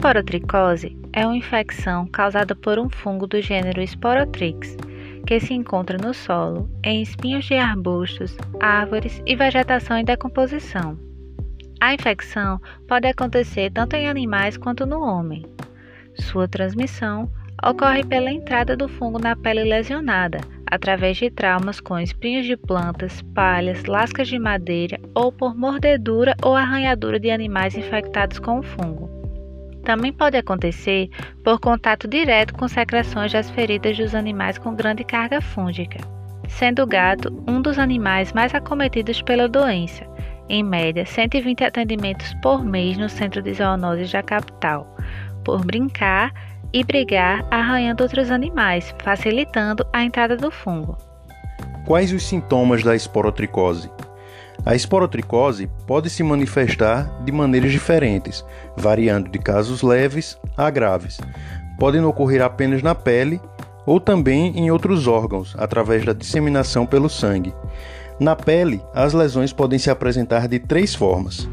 esporotricose 0.00 0.96
é 1.12 1.26
uma 1.26 1.36
infecção 1.36 2.06
causada 2.06 2.54
por 2.54 2.78
um 2.78 2.88
fungo 2.88 3.26
do 3.26 3.38
gênero 3.42 3.82
Sporotrix, 3.82 4.74
que 5.26 5.38
se 5.38 5.52
encontra 5.52 5.98
no 5.98 6.14
solo, 6.14 6.70
em 6.82 7.02
espinhos 7.02 7.44
de 7.44 7.52
arbustos, 7.52 8.34
árvores 8.58 9.22
e 9.26 9.36
vegetação 9.36 9.98
em 9.98 10.04
decomposição. 10.04 10.98
A 11.82 11.92
infecção 11.92 12.58
pode 12.88 13.08
acontecer 13.08 13.70
tanto 13.72 13.94
em 13.94 14.08
animais 14.08 14.56
quanto 14.56 14.86
no 14.86 15.02
homem. 15.02 15.44
Sua 16.14 16.48
transmissão 16.48 17.30
ocorre 17.62 18.02
pela 18.02 18.32
entrada 18.32 18.74
do 18.74 18.88
fungo 18.88 19.18
na 19.18 19.36
pele 19.36 19.64
lesionada, 19.64 20.40
através 20.66 21.18
de 21.18 21.30
traumas 21.30 21.78
com 21.78 21.98
espinhos 21.98 22.46
de 22.46 22.56
plantas, 22.56 23.20
palhas, 23.34 23.84
lascas 23.84 24.28
de 24.28 24.38
madeira 24.38 24.98
ou 25.14 25.30
por 25.30 25.54
mordedura 25.54 26.34
ou 26.42 26.56
arranhadura 26.56 27.20
de 27.20 27.30
animais 27.30 27.76
infectados 27.76 28.38
com 28.38 28.60
o 28.60 28.62
fungo. 28.62 29.19
Também 29.84 30.12
pode 30.12 30.36
acontecer 30.36 31.08
por 31.42 31.58
contato 31.58 32.06
direto 32.06 32.54
com 32.54 32.68
secreções 32.68 33.32
das 33.32 33.50
feridas 33.50 33.96
dos 33.96 34.14
animais 34.14 34.58
com 34.58 34.74
grande 34.74 35.04
carga 35.04 35.40
fúngica, 35.40 35.98
sendo 36.48 36.82
o 36.82 36.86
gato 36.86 37.42
um 37.48 37.60
dos 37.62 37.78
animais 37.78 38.32
mais 38.32 38.54
acometidos 38.54 39.22
pela 39.22 39.48
doença. 39.48 40.04
Em 40.48 40.62
média, 40.62 41.06
120 41.06 41.64
atendimentos 41.64 42.34
por 42.42 42.64
mês 42.64 42.98
no 42.98 43.08
centro 43.08 43.40
de 43.40 43.54
zoonoses 43.54 44.10
da 44.10 44.22
capital, 44.22 44.96
por 45.44 45.64
brincar 45.64 46.32
e 46.72 46.84
brigar 46.84 47.46
arranhando 47.50 48.02
outros 48.02 48.30
animais, 48.30 48.94
facilitando 49.02 49.86
a 49.92 50.02
entrada 50.02 50.36
do 50.36 50.50
fungo. 50.50 50.96
Quais 51.86 52.12
os 52.12 52.24
sintomas 52.24 52.82
da 52.82 52.94
esporotricose? 52.94 53.90
A 54.64 54.74
esporotricose 54.74 55.70
pode 55.86 56.10
se 56.10 56.22
manifestar 56.22 57.10
de 57.24 57.32
maneiras 57.32 57.72
diferentes, 57.72 58.44
variando 58.76 59.30
de 59.30 59.38
casos 59.38 59.82
leves 59.82 60.38
a 60.56 60.68
graves. 60.68 61.18
Podem 61.78 62.04
ocorrer 62.04 62.42
apenas 62.42 62.82
na 62.82 62.94
pele 62.94 63.40
ou 63.86 63.98
também 63.98 64.58
em 64.58 64.70
outros 64.70 65.06
órgãos, 65.06 65.54
através 65.58 66.04
da 66.04 66.12
disseminação 66.12 66.84
pelo 66.84 67.08
sangue. 67.08 67.54
Na 68.18 68.36
pele, 68.36 68.82
as 68.94 69.14
lesões 69.14 69.50
podem 69.50 69.78
se 69.78 69.88
apresentar 69.88 70.46
de 70.46 70.58
três 70.58 70.94
formas. 70.94 71.48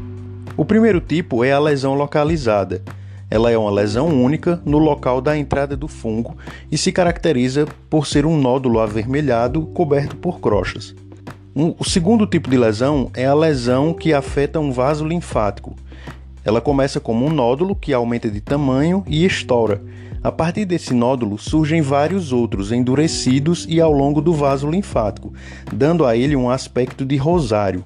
O 0.54 0.64
primeiro 0.64 1.00
tipo 1.00 1.42
é 1.42 1.52
a 1.52 1.58
lesão 1.58 1.94
localizada. 1.94 2.82
Ela 3.30 3.50
é 3.50 3.56
uma 3.56 3.70
lesão 3.70 4.08
única 4.08 4.60
no 4.66 4.78
local 4.78 5.20
da 5.22 5.36
entrada 5.36 5.76
do 5.76 5.88
fungo 5.88 6.36
e 6.70 6.76
se 6.76 6.92
caracteriza 6.92 7.66
por 7.88 8.06
ser 8.06 8.26
um 8.26 8.38
nódulo 8.38 8.80
avermelhado 8.80 9.62
coberto 9.68 10.16
por 10.16 10.40
crostas. 10.40 10.94
Um, 11.58 11.74
o 11.76 11.84
segundo 11.84 12.24
tipo 12.24 12.48
de 12.48 12.56
lesão 12.56 13.10
é 13.14 13.26
a 13.26 13.34
lesão 13.34 13.92
que 13.92 14.14
afeta 14.14 14.60
um 14.60 14.70
vaso 14.70 15.04
linfático. 15.04 15.74
Ela 16.44 16.60
começa 16.60 17.00
como 17.00 17.26
um 17.26 17.30
nódulo 17.30 17.74
que 17.74 17.92
aumenta 17.92 18.30
de 18.30 18.40
tamanho 18.40 19.02
e 19.08 19.24
estoura. 19.24 19.82
A 20.22 20.30
partir 20.30 20.64
desse 20.64 20.94
nódulo 20.94 21.36
surgem 21.36 21.82
vários 21.82 22.32
outros 22.32 22.70
endurecidos 22.70 23.66
e 23.68 23.80
ao 23.80 23.90
longo 23.90 24.20
do 24.20 24.32
vaso 24.32 24.70
linfático, 24.70 25.32
dando 25.74 26.06
a 26.06 26.16
ele 26.16 26.36
um 26.36 26.48
aspecto 26.48 27.04
de 27.04 27.16
rosário. 27.16 27.84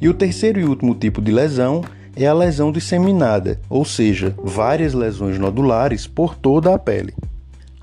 E 0.00 0.08
o 0.08 0.14
terceiro 0.14 0.60
e 0.60 0.64
último 0.64 0.94
tipo 0.94 1.20
de 1.20 1.32
lesão 1.32 1.82
é 2.14 2.28
a 2.28 2.32
lesão 2.32 2.70
disseminada, 2.70 3.60
ou 3.68 3.84
seja, 3.84 4.36
várias 4.38 4.94
lesões 4.94 5.36
nodulares 5.36 6.06
por 6.06 6.36
toda 6.36 6.72
a 6.72 6.78
pele. 6.78 7.12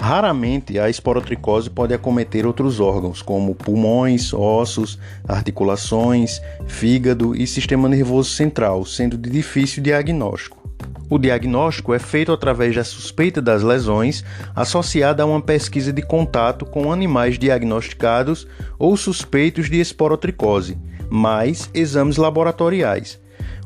Raramente 0.01 0.79
a 0.79 0.89
esporotricose 0.89 1.69
pode 1.69 1.93
acometer 1.93 2.43
outros 2.47 2.79
órgãos, 2.79 3.21
como 3.21 3.53
pulmões, 3.53 4.33
ossos, 4.33 4.97
articulações, 5.27 6.41
fígado 6.65 7.35
e 7.35 7.45
sistema 7.45 7.87
nervoso 7.87 8.31
central, 8.31 8.83
sendo 8.83 9.15
de 9.15 9.29
difícil 9.29 9.83
diagnóstico. 9.83 10.59
O 11.07 11.19
diagnóstico 11.19 11.93
é 11.93 11.99
feito 11.99 12.31
através 12.31 12.75
da 12.75 12.83
suspeita 12.83 13.39
das 13.39 13.61
lesões 13.61 14.25
associada 14.55 15.21
a 15.21 15.25
uma 15.27 15.39
pesquisa 15.39 15.93
de 15.93 16.01
contato 16.01 16.65
com 16.65 16.91
animais 16.91 17.37
diagnosticados 17.37 18.47
ou 18.79 18.97
suspeitos 18.97 19.69
de 19.69 19.79
esporotricose, 19.79 20.79
mais 21.11 21.69
exames 21.75 22.17
laboratoriais, 22.17 23.20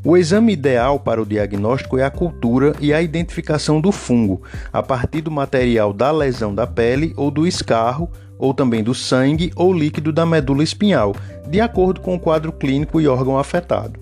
o 0.05 0.15
exame 0.15 0.53
ideal 0.53 0.99
para 0.99 1.19
o 1.19 1.25
diagnóstico 1.25 1.97
é 1.97 2.03
a 2.03 2.11
cultura 2.11 2.75
e 2.79 2.93
a 2.93 3.01
identificação 3.01 3.81
do 3.81 3.91
fungo, 3.91 4.43
a 4.71 4.83
partir 4.83 5.21
do 5.21 5.31
material 5.31 5.91
da 5.91 6.11
lesão 6.11 6.53
da 6.53 6.67
pele 6.67 7.11
ou 7.17 7.31
do 7.31 7.47
escarro, 7.47 8.07
ou 8.37 8.53
também 8.53 8.83
do 8.83 8.93
sangue 8.93 9.51
ou 9.55 9.73
líquido 9.73 10.13
da 10.13 10.23
medula 10.23 10.63
espinhal, 10.63 11.15
de 11.49 11.59
acordo 11.59 12.01
com 12.01 12.13
o 12.13 12.19
quadro 12.19 12.51
clínico 12.51 13.01
e 13.01 13.07
órgão 13.07 13.39
afetado. 13.39 13.99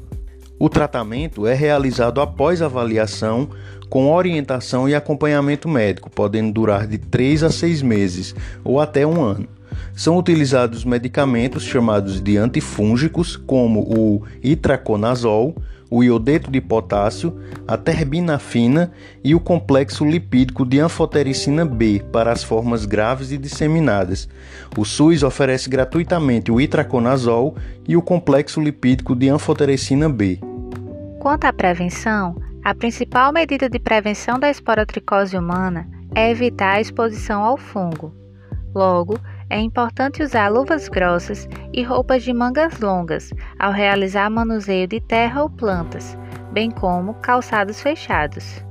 O 0.59 0.67
tratamento 0.67 1.47
é 1.47 1.53
realizado 1.53 2.19
após 2.19 2.61
avaliação, 2.61 3.47
com 3.89 4.11
orientação 4.11 4.89
e 4.89 4.95
acompanhamento 4.95 5.69
médico, 5.69 6.09
podendo 6.09 6.51
durar 6.51 6.85
de 6.85 6.97
3 6.97 7.43
a 7.43 7.49
6 7.49 7.81
meses 7.81 8.35
ou 8.61 8.81
até 8.81 9.07
um 9.07 9.21
ano. 9.21 9.47
São 9.95 10.17
utilizados 10.17 10.83
medicamentos 10.83 11.63
chamados 11.63 12.19
de 12.19 12.35
antifúngicos, 12.35 13.37
como 13.37 13.81
o 13.81 14.23
itraconazol, 14.43 15.55
o 15.95 16.03
iodeto 16.03 16.49
de 16.49 16.59
potássio, 16.59 17.39
a 17.67 17.77
terbinafina 17.77 18.91
e 19.23 19.35
o 19.35 19.39
complexo 19.39 20.03
lipídico 20.03 20.65
de 20.65 20.79
anfotericina 20.79 21.63
B 21.63 22.03
para 22.11 22.31
as 22.31 22.43
formas 22.43 22.83
graves 22.83 23.31
e 23.31 23.37
disseminadas. 23.37 24.27
O 24.75 24.83
SUS 24.83 25.21
oferece 25.21 25.69
gratuitamente 25.69 26.51
o 26.51 26.59
itraconazol 26.59 27.55
e 27.87 27.95
o 27.95 28.01
complexo 28.01 28.59
lipídico 28.59 29.15
de 29.15 29.29
anfotericina 29.29 30.09
B. 30.09 30.39
Quanto 31.19 31.45
à 31.45 31.53
prevenção, 31.53 32.41
a 32.63 32.73
principal 32.73 33.31
medida 33.31 33.69
de 33.69 33.77
prevenção 33.77 34.39
da 34.39 34.49
esporotricose 34.49 35.37
humana 35.37 35.87
é 36.15 36.31
evitar 36.31 36.77
a 36.77 36.81
exposição 36.81 37.43
ao 37.43 37.55
fungo. 37.55 38.11
Logo, 38.73 39.19
é 39.53 39.59
importante 39.59 40.23
usar 40.23 40.49
luvas 40.49 40.89
grossas 40.89 41.47
e 41.71 41.83
roupas 41.83 42.23
de 42.23 42.33
mangas 42.33 42.79
longas 42.79 43.29
ao 43.59 43.71
realizar 43.71 44.27
manuseio 44.27 44.87
de 44.87 44.99
terra 44.99 45.43
ou 45.43 45.49
plantas, 45.49 46.17
bem 46.51 46.71
como 46.71 47.13
calçados 47.21 47.79
fechados. 47.79 48.65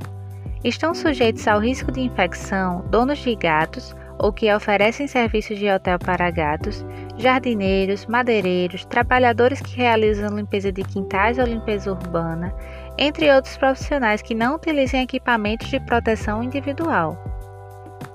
Estão 0.65 0.93
sujeitos 0.93 1.47
ao 1.47 1.61
risco 1.61 1.93
de 1.93 2.01
infecção 2.01 2.85
donos 2.91 3.21
de 3.21 3.37
gatos 3.37 3.95
ou 4.19 4.33
que 4.33 4.53
oferecem 4.53 5.07
serviços 5.07 5.57
de 5.57 5.71
hotel 5.71 6.01
para 6.01 6.33
gatos, 6.33 6.85
jardineiros, 7.17 8.05
madeireiros, 8.07 8.85
trabalhadores 8.85 9.61
que 9.61 9.77
realizam 9.77 10.35
limpeza 10.35 10.73
de 10.73 10.83
quintais 10.83 11.39
ou 11.39 11.45
limpeza 11.45 11.93
urbana, 11.93 12.53
entre 12.99 13.33
outros 13.33 13.57
profissionais 13.57 14.21
que 14.21 14.35
não 14.35 14.57
utilizem 14.57 15.03
equipamentos 15.03 15.69
de 15.69 15.79
proteção 15.79 16.43
individual. 16.43 17.32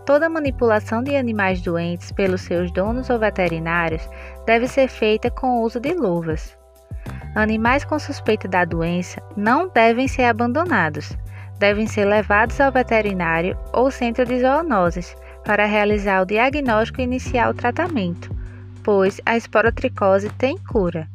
Toda 0.08 0.30
manipulação 0.30 1.04
de 1.04 1.18
animais 1.18 1.62
doentes 1.62 2.14
pelos 2.14 2.40
seus 2.40 2.72
donos 2.72 3.10
ou 3.10 3.20
veterinários 3.20 4.08
deve 4.46 4.66
ser 4.66 4.88
feita 4.88 5.30
com 5.30 5.60
o 5.60 5.64
uso 5.64 5.82
de 5.82 5.94
luvas. 5.94 6.58
Animais 7.36 7.84
com 7.84 8.00
suspeita 8.00 8.48
da 8.48 8.64
doença 8.64 9.22
não 9.36 9.68
devem 9.68 10.08
ser 10.08 10.24
abandonados, 10.24 11.12
devem 11.60 11.86
ser 11.88 12.06
levados 12.06 12.62
ao 12.62 12.72
veterinário 12.72 13.60
ou 13.74 13.92
centro 13.92 14.24
de 14.24 14.40
zoonoses 14.40 15.14
para 15.44 15.66
realizar 15.66 16.22
o 16.22 16.26
diagnóstico 16.26 17.02
e 17.02 17.04
iniciar 17.04 17.50
o 17.50 17.54
tratamento, 17.54 18.34
pois 18.86 19.20
a 19.26 19.36
esporotricose 19.36 20.30
tem 20.38 20.58
cura. 20.58 21.06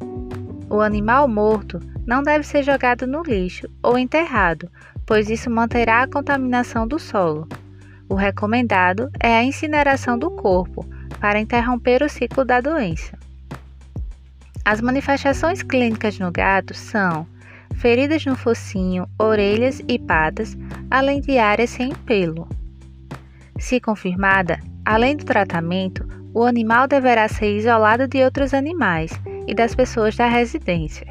O 0.69 0.83
animal 0.83 1.27
morto 1.27 1.81
não 2.07 2.23
deve 2.23 2.45
ser 2.45 2.63
jogado 2.63 3.07
no 3.07 3.23
lixo 3.23 3.67
ou 3.83 3.97
enterrado, 3.97 4.71
pois 5.07 5.31
isso 5.31 5.49
manterá 5.49 6.03
a 6.03 6.09
contaminação 6.09 6.87
do 6.87 6.99
solo. 6.99 7.49
O 8.13 8.15
recomendado 8.15 9.11
é 9.19 9.35
a 9.39 9.43
incineração 9.43 10.19
do 10.19 10.31
corpo 10.31 10.85
para 11.19 11.41
interromper 11.41 12.03
o 12.03 12.11
ciclo 12.11 12.45
da 12.45 12.61
doença. 12.61 13.19
As 14.63 14.83
manifestações 14.83 15.63
clínicas 15.63 16.19
no 16.19 16.31
gato 16.31 16.75
são 16.75 17.27
feridas 17.77 18.23
no 18.27 18.37
focinho, 18.37 19.09
orelhas 19.19 19.81
e 19.89 19.99
patas, 19.99 20.55
além 20.91 21.23
de 21.23 21.39
áreas 21.39 21.71
sem 21.71 21.95
pelo. 22.05 22.47
Se 23.59 23.81
confirmada, 23.81 24.61
além 24.85 25.17
do 25.17 25.25
tratamento, 25.25 26.07
o 26.35 26.43
animal 26.43 26.87
deverá 26.87 27.27
ser 27.29 27.57
isolado 27.57 28.07
de 28.07 28.23
outros 28.23 28.53
animais 28.53 29.11
e 29.47 29.55
das 29.55 29.75
pessoas 29.75 30.15
da 30.15 30.27
residência 30.27 31.07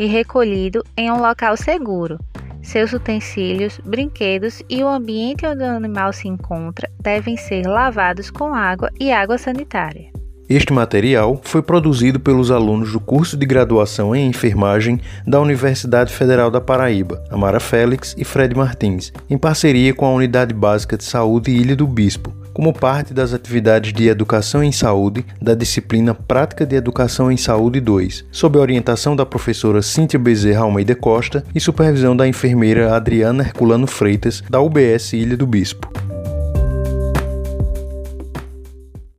e 0.00 0.06
recolhido 0.06 0.82
em 0.96 1.12
um 1.12 1.20
local 1.20 1.54
seguro, 1.54 2.18
seus 2.66 2.92
utensílios, 2.92 3.80
brinquedos 3.84 4.62
e 4.68 4.82
o 4.82 4.88
ambiente 4.88 5.46
onde 5.46 5.62
o 5.62 5.76
animal 5.76 6.12
se 6.12 6.28
encontra 6.28 6.90
devem 7.00 7.36
ser 7.36 7.66
lavados 7.66 8.30
com 8.30 8.54
água 8.54 8.90
e 8.98 9.12
água 9.12 9.38
sanitária. 9.38 10.10
Este 10.48 10.72
material 10.72 11.40
foi 11.42 11.60
produzido 11.60 12.20
pelos 12.20 12.52
alunos 12.52 12.92
do 12.92 13.00
curso 13.00 13.36
de 13.36 13.44
graduação 13.44 14.14
em 14.14 14.28
enfermagem 14.28 15.00
da 15.26 15.40
Universidade 15.40 16.12
Federal 16.12 16.52
da 16.52 16.60
Paraíba, 16.60 17.22
Amara 17.30 17.58
Félix 17.58 18.14
e 18.16 18.24
Fred 18.24 18.54
Martins, 18.54 19.12
em 19.28 19.36
parceria 19.36 19.92
com 19.92 20.06
a 20.06 20.12
Unidade 20.12 20.54
Básica 20.54 20.96
de 20.96 21.02
Saúde 21.02 21.50
Ilha 21.50 21.74
do 21.74 21.86
Bispo, 21.86 22.32
como 22.56 22.72
parte 22.72 23.12
das 23.12 23.34
atividades 23.34 23.92
de 23.92 24.08
educação 24.08 24.64
em 24.64 24.72
saúde 24.72 25.26
da 25.42 25.54
disciplina 25.54 26.14
Prática 26.14 26.64
de 26.64 26.74
Educação 26.74 27.30
em 27.30 27.36
Saúde 27.36 27.82
2, 27.82 28.24
sob 28.32 28.58
a 28.58 28.62
orientação 28.62 29.14
da 29.14 29.26
professora 29.26 29.82
Cíntia 29.82 30.18
Bezerra 30.18 30.62
Almeida 30.62 30.94
Costa 30.94 31.44
e 31.54 31.60
supervisão 31.60 32.16
da 32.16 32.26
enfermeira 32.26 32.96
Adriana 32.96 33.42
Herculano 33.42 33.86
Freitas, 33.86 34.42
da 34.48 34.58
UBS 34.58 35.12
Ilha 35.12 35.36
do 35.36 35.46
Bispo. 35.46 36.05